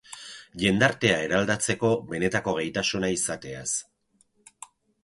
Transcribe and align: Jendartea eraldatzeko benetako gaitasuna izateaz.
Jendartea 0.61 1.19
eraldatzeko 1.27 1.91
benetako 2.15 2.57
gaitasuna 2.59 3.13
izateaz. 3.19 3.71